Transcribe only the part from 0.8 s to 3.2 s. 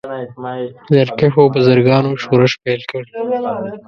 زیارکښو بزګرانو شورش پیل کړ.